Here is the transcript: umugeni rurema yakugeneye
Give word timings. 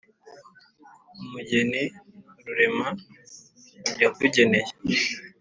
umugeni 1.21 1.81
rurema 2.43 2.87
yakugeneye 4.01 4.69